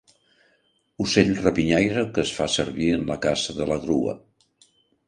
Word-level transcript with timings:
Ocell 1.05 1.29
rapinyaire 1.43 2.07
que 2.17 2.25
es 2.27 2.35
fa 2.39 2.49
servir 2.57 2.91
en 2.97 3.07
la 3.13 3.21
caça 3.29 3.59
de 3.61 3.71
la 3.75 3.81
grua. 3.87 4.21